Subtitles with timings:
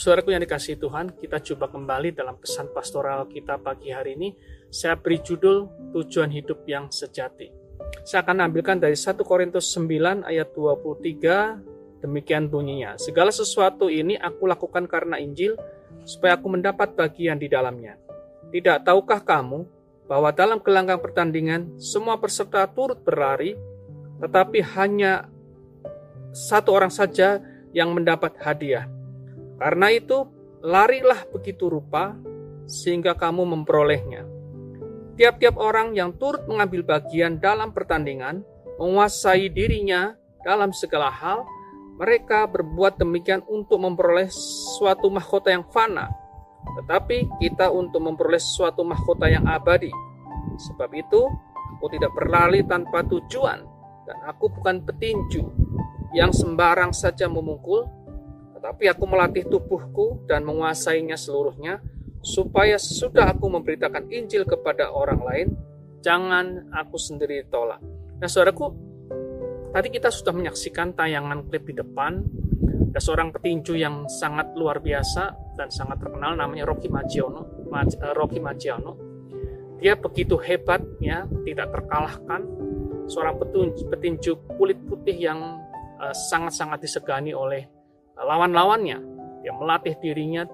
[0.00, 4.32] Saudaraku yang dikasih Tuhan, kita coba kembali dalam pesan pastoral kita pagi hari ini.
[4.72, 7.52] Saya beri judul Tujuan Hidup yang Sejati.
[8.08, 12.96] Saya akan ambilkan dari 1 Korintus 9 ayat 23, demikian bunyinya.
[12.96, 15.60] Segala sesuatu ini aku lakukan karena Injil,
[16.08, 18.00] supaya aku mendapat bagian di dalamnya.
[18.48, 19.68] Tidak tahukah kamu
[20.08, 23.52] bahwa dalam gelanggang pertandingan semua peserta turut berlari,
[24.16, 25.28] tetapi hanya
[26.32, 27.44] satu orang saja
[27.76, 28.88] yang mendapat hadiah.
[29.60, 30.24] Karena itu,
[30.64, 32.16] larilah begitu rupa
[32.64, 34.24] sehingga kamu memperolehnya.
[35.20, 38.40] Tiap-tiap orang yang turut mengambil bagian dalam pertandingan
[38.80, 41.44] menguasai dirinya dalam segala hal,
[42.00, 44.32] mereka berbuat demikian untuk memperoleh
[44.80, 46.08] suatu mahkota yang fana,
[46.80, 49.92] tetapi kita untuk memperoleh suatu mahkota yang abadi.
[50.56, 51.28] Sebab itu,
[51.76, 53.60] aku tidak berlari tanpa tujuan,
[54.08, 55.44] dan aku bukan petinju
[56.16, 57.84] yang sembarang saja memukul,
[58.60, 61.80] tetapi aku melatih tubuhku dan menguasainya seluruhnya,
[62.20, 65.48] supaya sesudah aku memberitakan Injil kepada orang lain,
[66.04, 67.80] jangan aku sendiri tolak.
[68.20, 68.68] Nah, saudaraku,
[69.72, 72.20] tadi kita sudah menyaksikan tayangan klip di depan.
[72.92, 77.64] Ada seorang petinju yang sangat luar biasa dan sangat terkenal, namanya Rocky Maggiono.
[77.64, 78.92] Eh, Rocky Maggiono.
[79.80, 82.44] Dia begitu hebat, ya, tidak terkalahkan.
[83.08, 85.64] Seorang petinju, petinju kulit putih yang
[85.96, 87.79] eh, sangat-sangat disegani oleh
[88.20, 88.98] lawan-lawannya.
[89.40, 90.44] Dia melatih dirinya,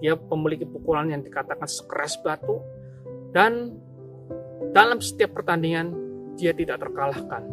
[0.00, 2.60] dia memiliki pukulan yang dikatakan sekeras batu,
[3.32, 3.76] dan
[4.72, 5.92] dalam setiap pertandingan
[6.36, 7.44] dia tidak terkalahkan.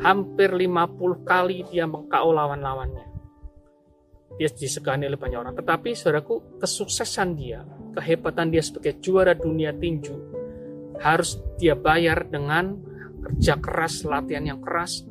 [0.00, 3.06] Hampir 50 kali dia mengkau lawan-lawannya.
[4.40, 5.54] Dia disegani oleh banyak orang.
[5.58, 7.60] Tetapi saudaraku, kesuksesan dia,
[7.92, 10.16] kehebatan dia sebagai juara dunia tinju,
[11.02, 12.80] harus dia bayar dengan
[13.20, 15.04] kerja keras, latihan yang keras,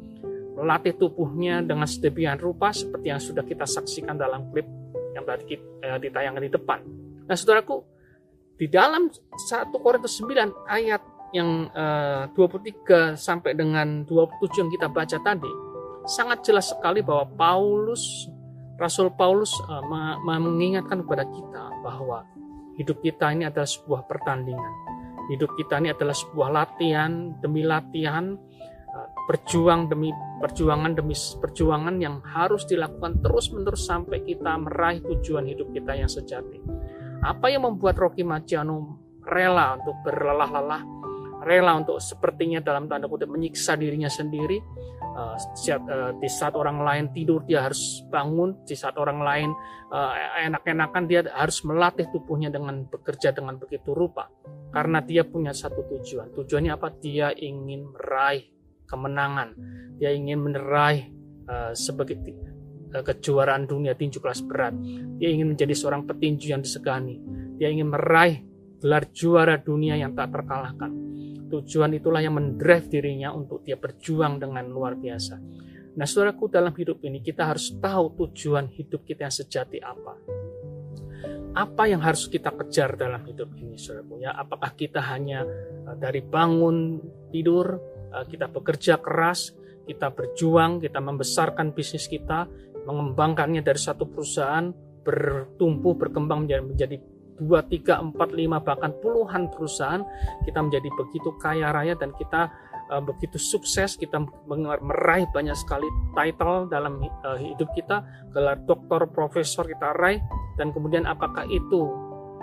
[0.59, 4.67] melatih tubuhnya dengan sedemikian rupa seperti yang sudah kita saksikan dalam klip
[5.15, 6.79] yang tadi eh, ditayangkan di depan.
[7.25, 7.81] Nah, saudaraku,
[8.59, 15.17] di dalam 1 Korintus 9 ayat yang eh, 23 sampai dengan 27 yang kita baca
[15.23, 15.51] tadi,
[16.09, 18.27] sangat jelas sekali bahwa Paulus,
[18.75, 19.83] Rasul Paulus eh,
[20.27, 22.27] mengingatkan kepada kita bahwa
[22.75, 24.73] hidup kita ini adalah sebuah pertandingan.
[25.29, 28.33] Hidup kita ini adalah sebuah latihan demi latihan
[29.29, 30.09] berjuang demi
[30.41, 36.57] perjuangan demi perjuangan yang harus dilakukan terus-menerus sampai kita meraih tujuan hidup kita yang sejati.
[37.21, 40.81] Apa yang membuat Rocky Marciano rela untuk berlelah-lelah,
[41.45, 44.57] rela untuk sepertinya dalam tanda kutip menyiksa dirinya sendiri,
[45.13, 45.37] uh,
[46.17, 49.49] di saat orang lain tidur dia harus bangun, di saat orang lain
[49.93, 54.25] uh, enak-enakan dia harus melatih tubuhnya dengan bekerja dengan begitu rupa.
[54.73, 56.33] Karena dia punya satu tujuan.
[56.33, 56.87] Tujuannya apa?
[56.97, 58.58] Dia ingin meraih
[58.89, 59.53] kemenangan.
[60.01, 61.13] Dia ingin menerai
[61.45, 62.17] uh, sebagai
[62.97, 64.73] uh, kejuaraan dunia tinju kelas berat.
[65.21, 67.21] Dia ingin menjadi seorang petinju yang disegani.
[67.61, 68.41] Dia ingin meraih
[68.81, 70.89] gelar juara dunia yang tak terkalahkan.
[71.49, 75.35] Tujuan itulah yang mendrive dirinya untuk dia berjuang dengan luar biasa.
[75.97, 80.13] Nah, saudaraku, dalam hidup ini kita harus tahu tujuan hidup kita yang sejati apa.
[81.57, 84.31] Apa yang harus kita kejar dalam hidup ini, saudaraku ya?
[84.37, 85.43] Apakah kita hanya
[85.89, 87.01] eh, dari bangun
[87.33, 89.53] tidur Eh, kita bekerja keras,
[89.85, 92.45] kita berjuang, kita membesarkan bisnis kita,
[92.85, 94.69] mengembangkannya dari satu perusahaan
[95.01, 96.97] bertumbuh berkembang menjadi, menjadi
[97.39, 100.03] dua, tiga, empat, lima bahkan puluhan perusahaan.
[100.43, 102.51] Kita menjadi begitu kaya raya dan kita
[102.91, 104.19] uh, begitu sukses kita
[104.83, 108.03] meraih banyak sekali title dalam uh, hidup kita.
[108.35, 110.19] Gelar doktor profesor kita raih.
[110.59, 111.87] Dan kemudian apakah itu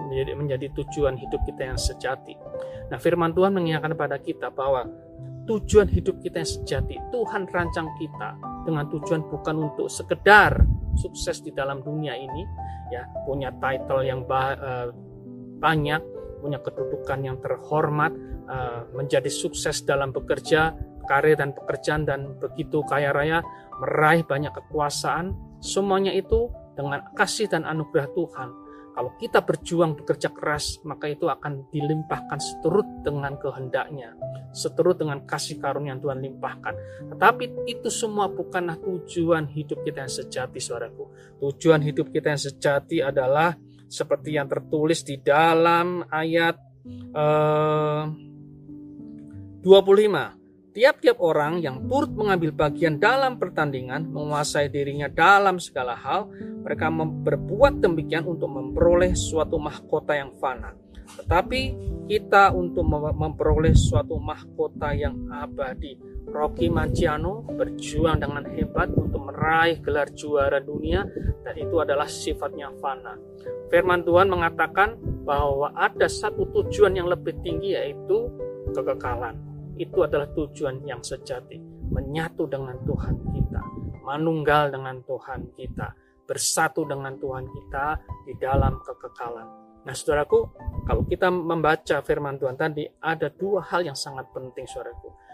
[0.08, 2.32] menjadi, menjadi tujuan hidup kita yang sejati?
[2.88, 4.88] Nah firman Tuhan mengingatkan kepada kita bahwa
[5.46, 6.96] tujuan hidup kita yang sejati.
[7.14, 10.58] Tuhan rancang kita dengan tujuan bukan untuk sekedar
[10.98, 12.43] sukses di dalam dunia ini,
[12.90, 14.90] ya punya title yang uh,
[15.62, 16.02] banyak,
[16.43, 18.12] punya kedudukan yang terhormat,
[18.50, 20.75] uh, menjadi sukses dalam bekerja,
[21.06, 23.40] karir dan pekerjaan dan begitu kaya raya,
[23.78, 25.32] meraih banyak kekuasaan.
[25.62, 28.65] Semuanya itu dengan kasih dan anugerah Tuhan
[28.96, 34.16] kalau kita berjuang bekerja keras, maka itu akan dilimpahkan seturut dengan kehendaknya,
[34.56, 36.75] seturut dengan kasih karunia yang Tuhan limpahkan.
[37.12, 41.12] Tetapi itu semua bukanlah tujuan hidup kita yang sejati, saudaraku.
[41.44, 43.52] Tujuan hidup kita yang sejati adalah
[43.84, 46.56] seperti yang tertulis di dalam ayat
[47.12, 48.02] eh,
[49.60, 50.45] 25
[50.76, 57.81] Tiap-tiap orang yang turut mengambil bagian dalam pertandingan, menguasai dirinya dalam segala hal, mereka berbuat
[57.81, 60.76] demikian untuk memperoleh suatu mahkota yang fana.
[61.17, 61.61] Tetapi
[62.12, 65.96] kita untuk memperoleh suatu mahkota yang abadi,
[66.28, 71.08] Rocky Manciano berjuang dengan hebat untuk meraih gelar juara dunia
[71.40, 73.17] dan itu adalah sifatnya fana.
[73.72, 78.29] Firman Tuhan mengatakan bahwa ada satu tujuan yang lebih tinggi yaitu
[78.76, 79.56] kekekalan.
[79.76, 81.61] Itu adalah tujuan yang sejati,
[81.93, 83.62] menyatu dengan Tuhan kita,
[84.02, 85.88] manunggal dengan Tuhan kita,
[86.25, 87.87] bersatu dengan Tuhan kita
[88.25, 89.49] di dalam kekekalan.
[89.87, 90.50] Nah, saudaraku,
[90.88, 95.26] kalau kita membaca firman Tuhan tadi, ada dua hal yang sangat penting, saudaraku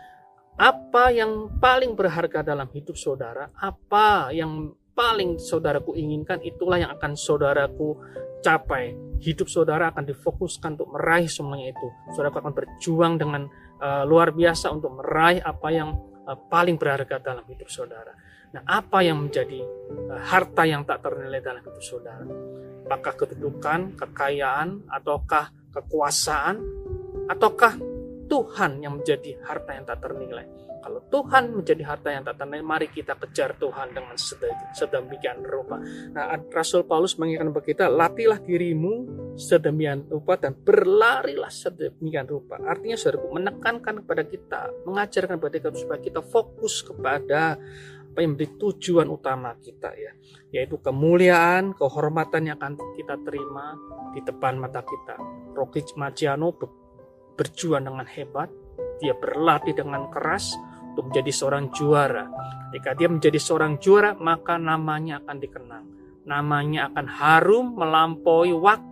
[0.60, 7.16] apa yang paling berharga dalam hidup saudara, apa yang paling saudaraku inginkan, itulah yang akan
[7.16, 7.96] saudaraku
[8.44, 8.92] capai.
[9.22, 11.88] Hidup saudara akan difokuskan untuk meraih semuanya itu.
[12.12, 13.46] Saudara akan berjuang dengan
[13.82, 15.90] uh, luar biasa untuk meraih apa yang
[16.22, 18.14] uh, paling berharga dalam hidup saudara.
[18.54, 19.58] Nah, apa yang menjadi
[20.08, 22.22] uh, harta yang tak ternilai dalam hidup saudara?
[22.86, 26.60] Apakah kedudukan, kekayaan, ataukah kekuasaan,
[27.26, 27.74] ataukah
[28.28, 30.46] Tuhan yang menjadi harta yang tak ternilai.
[30.82, 34.18] Kalau Tuhan menjadi harta yang tak ternilai, mari kita kejar Tuhan dengan
[34.74, 35.78] sedemikian rupa.
[36.10, 42.60] Nah, Rasul Paulus mengingatkan kepada kita, latihlah dirimu sedemikian rupa dan berlarilah sedemikian rupa.
[42.60, 47.56] Artinya, saudaraku, menekankan kepada kita, mengajarkan kepada kita supaya kita fokus kepada
[48.12, 50.12] apa yang menjadi tujuan utama kita ya,
[50.52, 53.72] yaitu kemuliaan, kehormatan yang akan kita terima
[54.12, 55.16] di depan mata kita.
[55.56, 56.52] Rocky Maciano
[57.32, 58.52] berjuang dengan hebat,
[59.00, 60.52] dia berlatih dengan keras
[60.92, 62.28] untuk menjadi seorang juara.
[62.68, 65.86] Ketika dia menjadi seorang juara, maka namanya akan dikenang.
[66.28, 68.91] Namanya akan harum melampaui waktu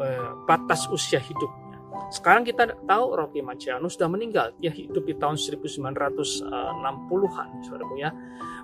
[0.00, 1.64] eh, batas usia hidupnya.
[2.10, 4.52] Sekarang kita tahu Rocky Marciano sudah meninggal.
[4.58, 8.12] Dia hidup di tahun 1960-an, saudaraku ya.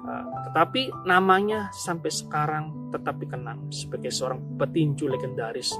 [0.01, 5.77] Uh, tetapi namanya sampai sekarang tetap dikenang sebagai seorang petinju legendaris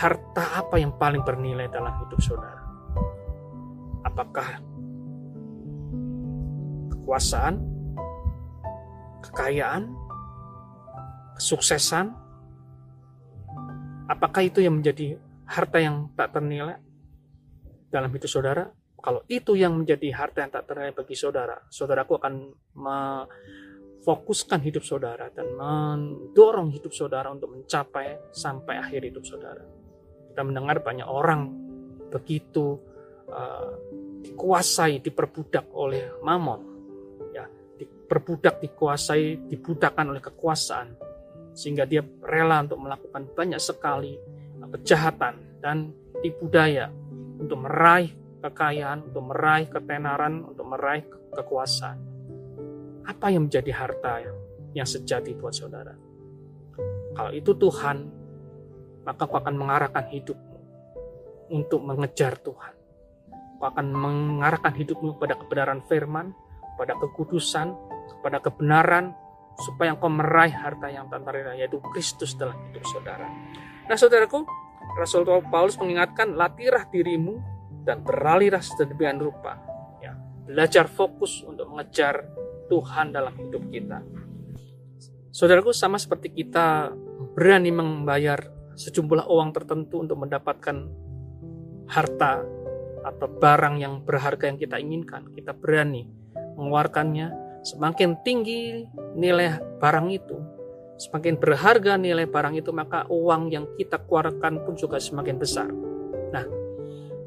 [0.00, 2.64] harta apa yang paling bernilai dalam hidup saudara?
[4.06, 4.64] Apakah
[6.94, 7.60] kekuasaan,
[9.20, 9.92] kekayaan,
[11.36, 12.21] kesuksesan?
[14.10, 16.78] Apakah itu yang menjadi harta yang tak ternilai
[17.92, 18.66] dalam hidup saudara?
[19.02, 22.34] Kalau itu yang menjadi harta yang tak ternilai bagi saudara, saudaraku akan
[24.02, 29.62] fokuskan hidup saudara dan mendorong hidup saudara untuk mencapai sampai akhir hidup saudara.
[30.30, 31.50] Kita mendengar banyak orang
[32.10, 32.78] begitu
[33.30, 33.74] uh,
[34.22, 36.60] dikuasai, diperbudak oleh mamon,
[37.34, 37.46] ya,
[37.78, 40.94] diperbudak, dikuasai, dibudakkan oleh kekuasaan,
[41.52, 44.16] sehingga dia rela untuk melakukan banyak sekali
[44.62, 45.92] kejahatan dan
[46.24, 46.88] tipu daya
[47.36, 51.04] untuk meraih kekayaan, untuk meraih ketenaran, untuk meraih
[51.34, 52.12] kekuasaan
[53.06, 54.22] apa yang menjadi harta
[54.72, 55.94] yang sejati buat saudara?
[57.12, 57.96] Kalau itu Tuhan,
[59.04, 60.58] maka kau akan mengarahkan hidupmu
[61.52, 62.74] untuk mengejar Tuhan.
[63.60, 66.32] Kau akan mengarahkan hidupmu kepada kebenaran firman,
[66.74, 67.74] kepada kekudusan,
[68.18, 69.12] kepada kebenaran,
[69.58, 73.28] supaya engkau meraih harta yang tak ternilai, yaitu Kristus dalam hidup saudara.
[73.86, 74.44] Nah saudaraku,
[74.96, 77.40] Rasul Paulus mengingatkan, latihlah dirimu
[77.84, 79.58] dan beralihlah sedemikian rupa.
[80.00, 80.16] Ya,
[80.46, 82.24] belajar fokus untuk mengejar
[82.68, 84.00] Tuhan dalam hidup kita.
[85.32, 86.92] Saudaraku, sama seperti kita
[87.32, 88.40] berani membayar
[88.76, 90.76] sejumlah uang tertentu untuk mendapatkan
[91.88, 92.44] harta
[93.02, 96.08] atau barang yang berharga yang kita inginkan, kita berani
[96.56, 97.41] mengeluarkannya.
[97.62, 98.82] Semakin tinggi
[99.14, 100.34] nilai barang itu,
[100.98, 105.70] semakin berharga nilai barang itu, maka uang yang kita keluarkan pun juga semakin besar.
[106.34, 106.44] Nah,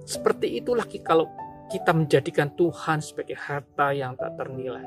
[0.03, 1.31] seperti itulah kalau
[1.71, 4.85] kita menjadikan Tuhan sebagai harta yang tak ternilai.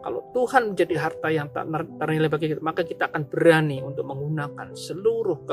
[0.00, 1.68] Kalau Tuhan menjadi harta yang tak
[2.00, 5.44] ternilai bagi kita, maka kita akan berani untuk menggunakan seluruh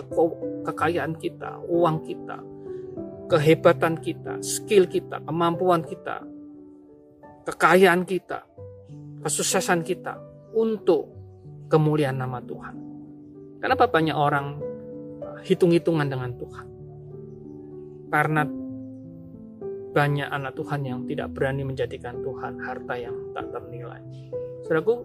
[0.63, 2.39] kekayaan kita, uang kita,
[3.27, 6.24] kehebatan kita, skill kita, kemampuan kita,
[7.43, 8.48] kekayaan kita,
[9.27, 10.15] kesuksesan kita
[10.55, 11.12] untuk
[11.67, 12.75] kemuliaan nama Tuhan.
[13.60, 14.55] Kenapa banyak orang
[15.43, 16.67] hitung-hitungan dengan Tuhan?
[18.07, 18.48] Karena
[19.91, 24.00] banyak anak Tuhan yang tidak berani menjadikan Tuhan harta yang tak ternilai.
[24.63, 25.03] Saudaraku,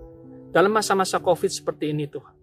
[0.55, 2.35] dalam masa-masa COVID seperti ini Tuhan,